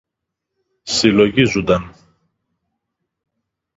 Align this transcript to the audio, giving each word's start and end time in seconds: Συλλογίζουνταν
Συλλογίζουνταν 0.93 1.93